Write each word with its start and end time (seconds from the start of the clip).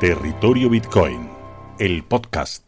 Territorio 0.00 0.70
Bitcoin, 0.70 1.28
el 1.78 2.02
podcast. 2.04 2.64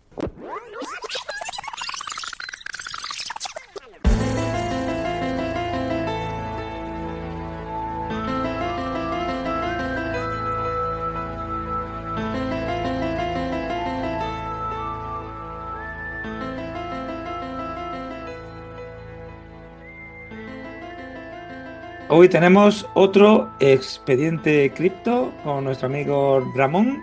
Hoy 22.10 22.28
tenemos 22.28 22.86
otro 22.92 23.50
expediente 23.58 24.70
cripto 24.76 25.32
con 25.42 25.64
nuestro 25.64 25.86
amigo 25.86 26.52
Ramón, 26.54 27.02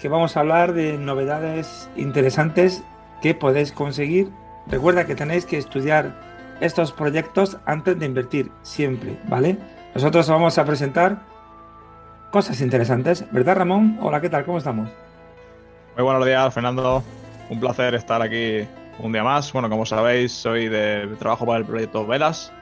que 0.00 0.08
vamos 0.08 0.36
a 0.36 0.40
hablar 0.40 0.72
de 0.72 0.96
novedades 0.96 1.88
interesantes 1.94 2.82
que 3.20 3.34
podéis 3.34 3.70
conseguir. 3.70 4.30
Recuerda 4.66 5.06
que 5.06 5.14
tenéis 5.14 5.44
que 5.44 5.58
estudiar 5.58 6.14
estos 6.60 6.90
proyectos 6.92 7.58
antes 7.66 7.98
de 7.98 8.06
invertir, 8.06 8.50
siempre, 8.62 9.18
¿vale? 9.28 9.58
Nosotros 9.94 10.28
vamos 10.28 10.56
a 10.58 10.64
presentar 10.64 11.20
cosas 12.30 12.60
interesantes, 12.62 13.24
¿verdad 13.30 13.56
Ramón? 13.56 13.98
Hola, 14.00 14.20
¿qué 14.20 14.30
tal? 14.30 14.44
¿Cómo 14.44 14.58
estamos? 14.58 14.88
Muy 15.96 16.04
buenos 16.04 16.24
días, 16.24 16.52
Fernando. 16.54 17.02
Un 17.50 17.60
placer 17.60 17.94
estar 17.94 18.22
aquí 18.22 18.66
un 19.00 19.12
día 19.12 19.22
más. 19.22 19.52
Bueno, 19.52 19.68
como 19.68 19.84
sabéis, 19.84 20.32
soy 20.32 20.68
de 20.68 21.08
trabajo 21.18 21.44
para 21.44 21.58
el 21.58 21.64
proyecto 21.64 22.06
Velas, 22.06 22.52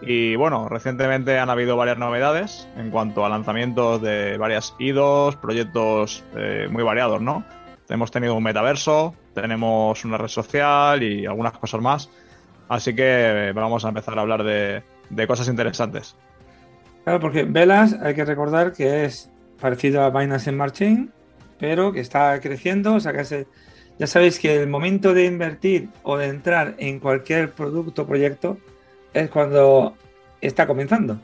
y 0.00 0.36
bueno, 0.36 0.68
recientemente 0.68 1.38
han 1.38 1.50
habido 1.50 1.76
varias 1.76 1.98
novedades 1.98 2.68
en 2.76 2.90
cuanto 2.90 3.24
a 3.24 3.28
lanzamientos 3.28 4.00
de 4.00 4.36
varias 4.38 4.74
IDOs, 4.78 5.36
proyectos 5.36 6.24
eh, 6.36 6.68
muy 6.70 6.84
variados, 6.84 7.20
¿no? 7.20 7.44
Hemos 7.88 8.10
tenido 8.10 8.34
un 8.34 8.42
metaverso, 8.42 9.14
tenemos 9.34 10.04
una 10.04 10.18
red 10.18 10.28
social 10.28 11.02
y 11.02 11.26
algunas 11.26 11.52
cosas 11.54 11.80
más. 11.80 12.10
Así 12.68 12.94
que 12.94 13.50
vamos 13.54 13.84
a 13.84 13.88
empezar 13.88 14.16
a 14.18 14.20
hablar 14.20 14.44
de, 14.44 14.82
cosas 15.26 15.48
interesantes. 15.48 16.14
Claro, 17.04 17.18
porque 17.18 17.44
Velas 17.44 17.94
hay 17.94 18.14
que 18.14 18.26
recordar 18.26 18.74
que 18.74 19.06
es 19.06 19.30
parecido 19.58 20.02
a 20.02 20.10
Binance 20.10 20.50
Smart 20.50 20.74
Chain, 20.74 21.10
pero 21.58 21.92
que 21.92 22.00
está 22.00 22.38
creciendo. 22.40 22.94
O 22.94 23.00
sea 23.00 23.14
que 23.14 23.46
ya 23.98 24.06
sabéis 24.06 24.38
que 24.38 24.62
el 24.62 24.68
momento 24.68 25.14
de 25.14 25.24
invertir 25.24 25.88
o 26.02 26.18
de 26.18 26.26
entrar 26.26 26.74
en 26.76 27.00
cualquier 27.00 27.52
producto 27.52 28.02
o 28.02 28.06
proyecto 28.06 28.58
es 29.14 29.30
cuando 29.30 29.94
está 30.40 30.66
comenzando, 30.66 31.18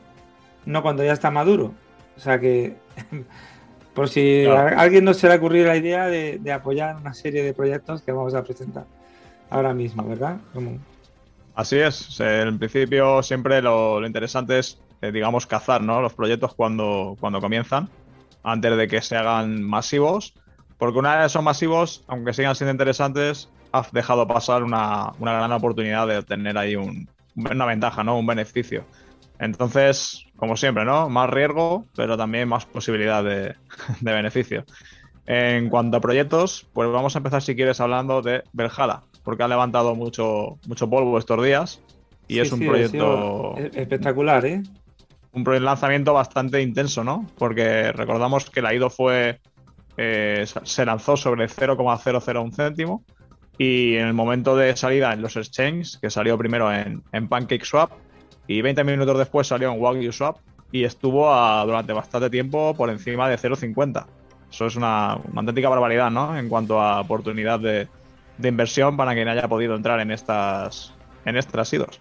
no 0.65 0.81
cuando 0.81 1.03
ya 1.03 1.13
está 1.13 1.31
maduro. 1.31 1.73
O 2.17 2.19
sea 2.19 2.39
que, 2.39 2.75
por 3.93 4.09
si 4.09 4.45
a 4.45 4.79
alguien 4.79 5.05
no 5.05 5.13
se 5.13 5.27
le 5.27 5.33
ha 5.33 5.37
ocurrido 5.37 5.67
la 5.67 5.77
idea 5.77 6.07
de, 6.07 6.51
apoyar 6.51 6.95
una 6.95 7.13
serie 7.13 7.43
de 7.43 7.53
proyectos 7.53 8.01
que 8.01 8.11
vamos 8.11 8.33
a 8.33 8.43
presentar 8.43 8.85
ahora 9.49 9.73
mismo, 9.73 10.07
¿verdad? 10.07 10.37
Así 11.55 11.77
es. 11.77 12.19
En 12.19 12.57
principio 12.57 13.23
siempre 13.23 13.61
lo, 13.61 14.05
interesante 14.05 14.59
es, 14.59 14.79
eh, 15.01 15.11
digamos, 15.11 15.45
cazar 15.45 15.81
¿no? 15.81 16.01
los 16.01 16.13
proyectos 16.13 16.53
cuando, 16.53 17.15
cuando 17.19 17.39
comienzan, 17.39 17.89
antes 18.43 18.75
de 18.75 18.87
que 18.87 19.01
se 19.01 19.15
hagan 19.15 19.63
masivos. 19.63 20.33
Porque 20.77 20.99
una 20.99 21.15
vez 21.15 21.31
son 21.31 21.45
masivos, 21.45 22.03
aunque 22.07 22.33
sigan 22.33 22.53
siendo 22.53 22.71
interesantes, 22.71 23.49
has 23.71 23.91
dejado 23.93 24.27
pasar 24.27 24.61
una, 24.61 25.13
una 25.19 25.31
gran 25.33 25.51
oportunidad 25.53 26.05
de 26.05 26.17
obtener 26.17 26.57
ahí 26.57 26.75
un, 26.75 27.07
una 27.35 27.65
ventaja, 27.65 28.03
¿no? 28.03 28.17
Un 28.17 28.25
beneficio. 28.25 28.85
Entonces, 29.39 30.25
como 30.37 30.55
siempre, 30.55 30.85
¿no? 30.85 31.09
Más 31.09 31.29
riesgo, 31.29 31.85
pero 31.95 32.17
también 32.17 32.47
más 32.47 32.65
posibilidad 32.65 33.23
de, 33.23 33.55
beneficio. 34.01 34.65
En 35.25 35.69
cuanto 35.69 35.97
a 35.97 36.01
proyectos, 36.01 36.67
pues 36.73 36.89
vamos 36.89 37.15
a 37.15 37.19
empezar, 37.19 37.41
si 37.41 37.55
quieres, 37.55 37.79
hablando 37.79 38.21
de 38.21 38.43
Beljala, 38.53 39.03
porque 39.23 39.43
ha 39.43 39.47
levantado 39.47 39.95
mucho, 39.95 40.59
mucho 40.67 40.89
polvo 40.89 41.17
estos 41.17 41.43
días 41.43 41.81
y 42.27 42.39
es 42.39 42.51
un 42.51 42.59
proyecto 42.59 43.55
espectacular, 43.57 44.45
¿eh? 44.45 44.63
Un 45.31 45.65
lanzamiento 45.65 46.13
bastante 46.13 46.61
intenso, 46.61 47.03
¿no? 47.03 47.27
Porque 47.37 47.91
recordamos 47.91 48.49
que 48.49 48.61
la 48.61 48.73
IDO 48.73 48.89
fue 48.89 49.39
eh, 49.97 50.45
se 50.63 50.85
lanzó 50.85 51.15
sobre 51.15 51.47
0,001 51.47 52.51
céntimo 52.51 53.03
y 53.57 53.95
en 53.95 54.07
el 54.07 54.13
momento 54.13 54.55
de 54.55 54.75
salida 54.75 55.13
en 55.13 55.21
los 55.21 55.37
exchanges, 55.37 55.97
que 55.97 56.09
salió 56.09 56.37
primero 56.37 56.71
en, 56.71 57.03
en 57.11 57.27
PancakeSwap 57.27 57.91
y 58.47 58.61
20 58.61 58.83
minutos 58.83 59.17
después 59.17 59.47
salió 59.47 59.71
en 59.71 59.81
Wagyu 59.81 60.11
Swap 60.11 60.37
y 60.71 60.83
estuvo 60.83 61.25
durante 61.65 61.93
bastante 61.93 62.29
tiempo 62.29 62.73
por 62.75 62.89
encima 62.89 63.29
de 63.29 63.37
0,50. 63.37 64.05
Eso 64.51 64.67
es 64.67 64.75
una, 64.75 65.13
auténtica 65.13 65.69
barbaridad, 65.69 66.11
¿no? 66.11 66.37
En 66.37 66.49
cuanto 66.49 66.79
a 66.79 67.01
oportunidad 67.01 67.59
de, 67.59 67.87
inversión 68.43 68.97
para 68.97 69.13
quien 69.13 69.27
haya 69.27 69.47
podido 69.47 69.75
entrar 69.75 69.99
en 69.99 70.11
estas 70.11 70.93
en 71.23 71.37
estas 71.37 71.73
IDOs. 71.73 71.99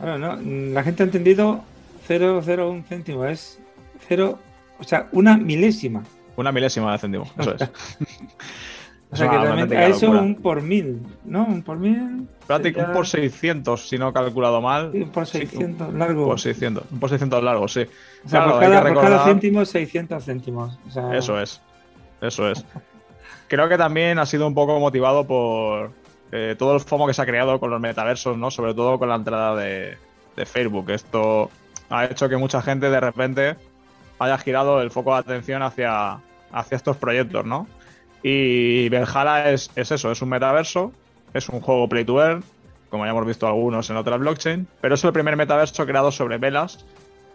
¿no? 0.00 0.36
La 0.36 0.82
gente 0.82 1.02
ha 1.02 1.06
entendido 1.06 1.62
0,01 2.08 2.84
céntimo, 2.84 3.24
es 3.24 3.60
0, 4.08 4.38
o 4.78 4.84
sea, 4.84 5.08
una 5.12 5.36
milésima. 5.36 6.02
Una 6.36 6.52
milésima 6.52 6.92
de 6.92 6.98
céntimo, 6.98 7.30
eso 7.38 7.54
es. 7.54 7.70
O 9.16 9.18
sea 9.18 9.30
que 9.30 9.38
realmente 9.38 9.76
a 9.76 9.86
eso 9.86 10.10
un 10.10 10.34
por 10.34 10.60
mil, 10.60 11.00
¿no? 11.24 11.44
Un 11.44 11.62
por 11.62 11.78
mil. 11.78 12.28
Prácticamente 12.46 12.90
un 12.90 12.96
por 12.96 13.06
600, 13.06 13.88
si 13.88 13.96
no 13.96 14.10
he 14.10 14.12
calculado 14.12 14.60
mal. 14.60 14.90
Sí, 14.92 15.02
un 15.02 15.10
por 15.10 15.26
600 15.26 15.94
largo. 15.94 16.26
Por 16.26 16.40
600, 16.40 16.84
un 16.90 17.00
por 17.00 17.10
600 17.10 17.42
largo, 17.42 17.66
sí. 17.66 17.86
O 18.24 18.28
sea, 18.28 18.44
por, 18.44 18.60
cada, 18.60 19.24
céntimo, 19.24 19.64
600 19.64 20.24
céntimos. 20.24 20.78
Eso 21.12 21.40
es. 21.40 21.62
Eso 22.20 22.50
es. 22.50 22.64
Creo 23.48 23.68
que 23.68 23.78
también 23.78 24.18
ha 24.18 24.26
sido 24.26 24.46
un 24.46 24.54
poco 24.54 24.78
motivado 24.78 25.26
por 25.26 25.92
eh, 26.30 26.54
todo 26.58 26.74
el 26.74 26.80
FOMO 26.80 27.06
que 27.06 27.14
se 27.14 27.22
ha 27.22 27.26
creado 27.26 27.58
con 27.58 27.70
los 27.70 27.80
metaversos, 27.80 28.36
¿no? 28.36 28.50
Sobre 28.50 28.74
todo 28.74 28.98
con 28.98 29.08
la 29.08 29.14
entrada 29.14 29.56
de, 29.56 29.96
de 30.36 30.46
Facebook. 30.46 30.90
Esto 30.90 31.50
ha 31.88 32.04
hecho 32.04 32.28
que 32.28 32.36
mucha 32.36 32.60
gente 32.60 32.90
de 32.90 33.00
repente 33.00 33.56
haya 34.18 34.38
girado 34.38 34.80
el 34.82 34.90
foco 34.90 35.12
de 35.14 35.20
atención 35.20 35.62
hacia, 35.62 36.18
hacia 36.52 36.76
estos 36.76 36.96
proyectos, 36.96 37.44
¿no? 37.44 37.66
Y 38.22 38.88
Belhala 38.88 39.50
es, 39.50 39.70
eso, 39.76 40.10
es 40.10 40.22
un 40.22 40.28
metaverso, 40.28 40.92
es 41.34 41.48
un 41.48 41.60
juego 41.60 41.88
play 41.88 42.04
to 42.04 42.20
earn, 42.20 42.42
como 42.90 43.04
ya 43.04 43.10
hemos 43.10 43.26
visto 43.26 43.46
algunos 43.46 43.88
en 43.90 43.96
otras 43.96 44.18
blockchain, 44.18 44.66
pero 44.80 44.94
es 44.94 45.04
el 45.04 45.12
primer 45.12 45.36
metaverso 45.36 45.86
creado 45.86 46.10
sobre 46.10 46.38
velas, 46.38 46.84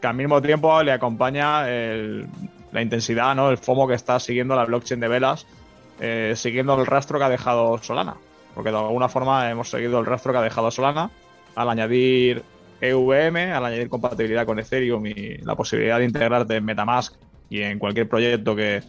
que 0.02 0.08
al 0.08 0.16
mismo 0.16 0.42
tiempo 0.42 0.82
le 0.84 0.92
acompaña 0.92 1.64
la 1.64 2.82
intensidad, 2.82 3.36
¿no? 3.36 3.52
el 3.52 3.58
FOMO 3.58 3.88
que 3.88 3.94
está 3.94 4.20
siguiendo 4.20 4.56
la 4.56 4.66
blockchain 4.66 5.00
de 5.00 5.08
velas, 5.08 5.46
eh, 6.00 6.34
siguiendo 6.36 6.80
el 6.80 6.86
rastro 6.86 7.20
que 7.20 7.26
ha 7.26 7.30
dejado 7.30 7.78
Solana. 7.78 8.16
Porque 8.56 8.72
de 8.72 8.78
alguna 8.78 9.08
forma 9.08 9.50
hemos 9.50 9.70
seguido 9.70 10.00
el 10.00 10.06
rastro 10.06 10.32
que 10.32 10.40
ha 10.40 10.42
dejado 10.42 10.72
Solana 10.72 11.12
al 11.56 11.70
añadir 11.70 12.44
EVM, 12.82 13.54
al 13.54 13.66
añadir 13.66 13.88
compatibilidad 13.90 14.46
con 14.46 14.60
Ethereum 14.60 15.06
y 15.06 15.38
la 15.38 15.56
posibilidad 15.56 16.00
de 16.00 16.06
integrarte 16.06 16.56
en 16.56 16.66
Metamask 16.66 17.14
y 17.50 17.62
en 17.62 17.78
cualquier 17.78 18.10
proyecto 18.10 18.56
que, 18.56 18.82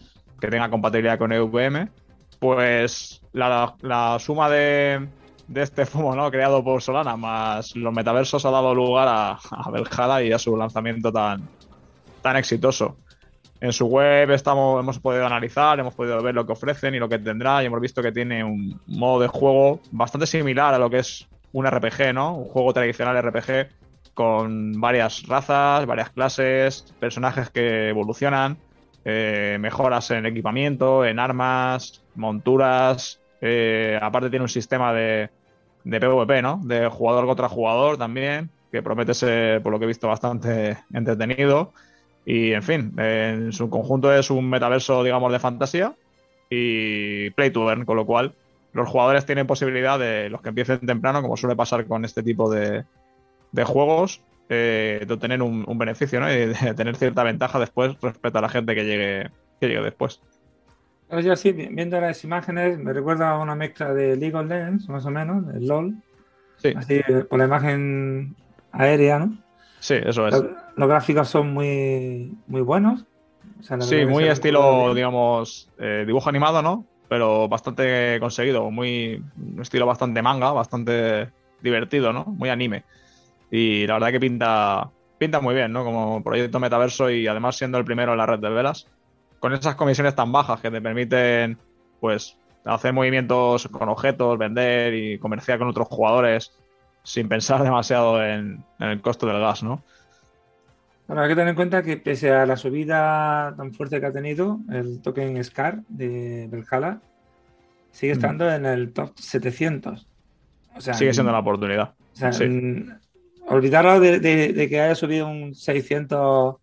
que 0.43 0.51
tenga 0.51 0.69
compatibilidad 0.69 1.17
con 1.17 1.31
EVM, 1.31 1.87
pues 2.39 3.21
la, 3.31 4.17
suma 4.19 4.49
de, 4.49 5.07
este 5.55 5.85
FOMO 5.85 6.17
¿no? 6.17 6.29
creado 6.29 6.61
por 6.61 6.81
Solana 6.81 7.15
más 7.15 7.73
los 7.77 7.93
metaversos 7.93 8.45
ha 8.45 8.51
dado 8.51 8.75
lugar 8.75 9.07
a, 9.07 9.39
a 9.39 10.21
y 10.21 10.33
a 10.33 10.37
su 10.37 10.57
lanzamiento 10.57 11.13
tan, 11.13 11.47
tan 12.21 12.35
exitoso. 12.35 12.97
En 13.61 13.71
su 13.71 13.85
web 13.85 14.31
estamos, 14.31 14.81
hemos 14.81 14.99
podido 14.99 15.25
analizar, 15.25 15.79
hemos 15.79 15.93
podido 15.93 16.21
ver 16.21 16.35
lo 16.35 16.45
que 16.45 16.51
ofrecen 16.51 16.93
y 16.93 16.99
lo 16.99 17.07
que 17.07 17.19
tendrá 17.19 17.63
y 17.63 17.67
hemos 17.67 17.79
visto 17.79 18.01
que 18.01 18.11
tiene 18.11 18.43
un 18.43 18.81
modo 18.87 19.21
de 19.21 19.29
juego 19.29 19.79
bastante 19.91 20.27
similar 20.27 20.73
a 20.73 20.77
lo 20.77 20.89
que 20.89 20.99
es 20.99 21.25
un 21.53 21.65
RPG, 21.65 22.13
¿no? 22.13 22.35
Un 22.35 22.49
juego 22.49 22.73
tradicional 22.73 23.23
RPG 23.23 23.69
con 24.13 24.73
varias 24.81 25.25
razas, 25.25 25.85
varias 25.85 26.09
clases, 26.09 26.93
personajes 26.99 27.49
que 27.49 27.87
evolucionan 27.87 28.57
eh, 29.05 29.57
mejoras 29.59 30.11
en 30.11 30.25
equipamiento, 30.25 31.05
en 31.05 31.19
armas, 31.19 32.03
monturas. 32.15 33.19
Eh, 33.41 33.99
aparte 34.01 34.29
tiene 34.29 34.43
un 34.43 34.49
sistema 34.49 34.93
de, 34.93 35.29
PvP, 35.83 36.41
¿no? 36.41 36.61
De 36.63 36.87
jugador 36.87 37.25
contra 37.25 37.49
jugador 37.49 37.97
también, 37.97 38.49
que 38.71 38.81
promete 38.81 39.13
ser, 39.13 39.61
por 39.61 39.71
lo 39.71 39.79
que 39.79 39.85
he 39.85 39.87
visto, 39.87 40.07
bastante 40.07 40.77
entretenido. 40.93 41.73
Y, 42.25 42.53
en 42.53 42.63
fin, 42.63 42.93
en 42.97 43.51
su 43.51 43.69
conjunto 43.69 44.13
es 44.13 44.29
un 44.29 44.49
metaverso, 44.49 45.03
digamos, 45.03 45.31
de 45.31 45.39
fantasía 45.39 45.93
y 46.49 47.29
play 47.31 47.51
to 47.51 47.69
earn, 47.69 47.83
con 47.83 47.97
lo 47.97 48.05
cual 48.05 48.33
los 48.71 48.87
jugadores 48.87 49.25
tienen 49.25 49.45
posibilidad 49.45 49.99
de, 49.99 50.29
los 50.29 50.41
que 50.41 50.49
empiecen 50.49 50.79
temprano, 50.79 51.21
como 51.21 51.35
suele 51.35 51.55
pasar 51.55 51.85
con 51.85 52.05
este 52.05 52.23
tipo 52.23 52.49
de, 52.49 52.85
de 53.51 53.63
juegos, 53.65 54.21
eh, 54.49 55.03
de 55.07 55.13
obtener 55.13 55.41
un, 55.41 55.77
beneficio 55.77 56.19
¿no? 56.19 56.31
y 56.31 56.47
de 56.47 56.73
tener 56.75 56.95
cierta 56.95 57.23
ventaja 57.23 57.59
después 57.59 57.99
respecto 58.01 58.39
a 58.39 58.41
la 58.41 58.49
gente 58.49 58.75
que 58.75 58.85
llegue, 58.85 59.29
que 59.59 59.67
llegue 59.67 59.81
después. 59.81 60.21
Yo 61.21 61.35
sí, 61.35 61.51
viendo 61.51 61.99
las 62.01 62.23
imágenes, 62.23 62.79
me 62.79 62.91
recuerda 62.91 63.31
a 63.31 63.39
una 63.39 63.55
mezcla 63.55 63.93
de 63.93 64.15
League 64.15 64.35
of 64.35 64.47
Legends, 64.47 64.89
más 64.89 65.05
o 65.05 65.11
menos, 65.11 65.43
el 65.53 65.67
LOL. 65.67 65.95
Sí. 66.57 66.73
Así, 66.75 67.01
por 67.29 67.37
la 67.37 67.45
imagen 67.45 68.35
aérea, 68.71 69.19
¿no? 69.19 69.37
Sí, 69.79 69.95
eso 70.03 70.27
es. 70.27 70.33
Los, 70.75 70.89
gráficos 70.89 71.27
son 71.27 71.53
muy, 71.53 72.35
muy 72.47 72.61
buenos. 72.61 73.05
sí, 73.81 74.05
muy 74.05 74.23
estilo, 74.23 74.93
digamos, 74.93 75.69
eh, 75.77 76.03
dibujo 76.07 76.29
animado, 76.29 76.61
¿no? 76.61 76.85
Pero 77.09 77.47
bastante 77.47 78.17
conseguido, 78.19 78.71
muy 78.71 79.21
un 79.37 79.61
estilo 79.61 79.85
bastante 79.85 80.21
manga, 80.21 80.51
bastante 80.51 81.29
divertido, 81.61 82.11
¿no? 82.11 82.25
Muy 82.25 82.49
anime. 82.49 82.85
Y 83.55 83.85
la 83.85 83.93
verdad 83.93 84.11
que 84.11 84.19
pinta, 84.19 84.89
pinta 85.19 85.39
muy 85.39 85.53
bien, 85.53 85.71
¿no? 85.71 85.83
Como 85.83 86.23
proyecto 86.23 86.59
metaverso 86.59 87.11
y 87.11 87.27
además 87.27 87.55
siendo 87.55 87.77
el 87.77 87.85
primero 87.85 88.13
en 88.13 88.17
la 88.17 88.25
red 88.25 88.39
de 88.39 88.49
velas, 88.49 88.87
con 89.37 89.53
esas 89.53 89.75
comisiones 89.75 90.15
tan 90.15 90.31
bajas 90.31 90.59
que 90.59 90.71
te 90.71 90.81
permiten, 90.81 91.59
pues, 91.99 92.35
hacer 92.65 92.93
movimientos 92.93 93.67
con 93.67 93.89
objetos, 93.89 94.39
vender 94.39 94.95
y 94.95 95.19
comerciar 95.19 95.59
con 95.59 95.67
otros 95.67 95.87
jugadores 95.87 96.57
sin 97.03 97.29
pensar 97.29 97.61
demasiado 97.63 98.25
en, 98.25 98.65
el 98.79 99.01
costo 99.01 99.27
del 99.27 99.39
gas, 99.39 99.61
¿no? 99.61 99.83
Bueno, 101.05 101.21
hay 101.21 101.29
que 101.29 101.35
tener 101.35 101.49
en 101.49 101.55
cuenta 101.55 101.83
que 101.83 101.97
pese 101.97 102.31
a 102.31 102.47
la 102.47 102.57
subida 102.57 103.53
tan 103.55 103.71
fuerte 103.71 103.99
que 103.99 104.07
ha 104.07 104.11
tenido 104.11 104.61
el 104.71 104.99
token 104.99 105.43
SCAR 105.43 105.83
de 105.89 106.47
Belhala, 106.49 107.01
sigue 107.91 108.13
estando 108.13 108.51
en 108.51 108.65
el 108.65 108.93
top 108.93 109.11
700. 109.15 110.07
sigue 110.79 111.13
siendo 111.13 111.31
la 111.31 111.37
oportunidad. 111.37 111.93
O 112.19 112.31
olvidarlo 113.53 113.99
de, 113.99 114.67
que 114.69 114.81
haya 114.81 114.95
subido 114.95 115.27
un 115.27 115.53
600, 115.53 116.55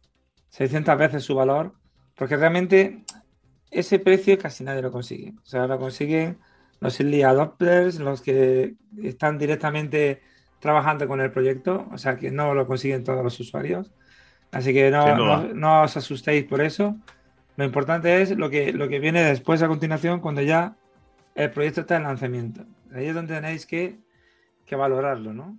600 0.49 0.99
veces 0.99 1.25
su 1.25 1.35
valor, 1.35 1.75
porque 2.17 2.37
realmente 2.37 3.05
ese 3.71 3.99
precio 3.99 4.39
casi 4.39 4.65
nadie 4.65 4.83
lo 4.83 4.91
consigue. 4.91 5.35
O 5.43 5.47
sea, 5.47 5.67
lo 5.67 5.79
consiguen 5.79 6.39
los 6.81 6.99
early 7.01 7.23
adopters, 7.23 7.99
los 7.99 8.23
que 8.23 8.75
están 9.03 9.39
directamente 9.39 10.23
trabajando 10.59 11.07
con 11.09 11.21
el 11.21 11.31
proyecto, 11.31 11.89
o 11.93 11.99
sea 11.99 12.17
que 12.17 12.31
no 12.31 12.55
lo 12.55 12.67
consiguen 12.67 13.05
todos 13.05 13.23
los 13.23 13.39
usuarios. 13.41 13.93
Así 14.53 14.73
que 14.73 14.91
no, 14.91 15.83
os 15.83 15.97
asustéis 15.97 16.45
por 16.45 16.61
eso. 16.61 16.97
Lo 17.57 17.65
importante 17.65 18.23
es 18.23 18.37
lo 18.37 18.51
que, 18.51 18.73
lo 18.73 18.89
que 18.89 18.99
viene 18.99 19.23
después 19.23 19.63
a 19.63 19.69
continuación 19.69 20.21
cuando 20.21 20.43
ya 20.43 20.77
el 21.35 21.51
proyecto 21.51 21.83
está 21.83 21.97
en 21.97 22.05
lanzamiento. 22.05 22.65
Ahí 22.93 23.07
es 23.07 23.15
donde 23.15 23.35
tenéis 23.35 23.67
que, 23.67 23.99
valorarlo, 24.71 25.33
¿no? 25.33 25.59